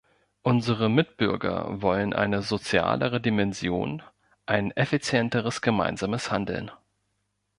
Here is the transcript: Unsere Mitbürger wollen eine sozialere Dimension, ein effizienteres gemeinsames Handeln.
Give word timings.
Unsere 0.41 0.89
Mitbürger 0.89 1.79
wollen 1.79 2.13
eine 2.13 2.41
sozialere 2.41 3.21
Dimension, 3.21 4.01
ein 4.47 4.71
effizienteres 4.71 5.61
gemeinsames 5.61 6.31
Handeln. 6.31 6.71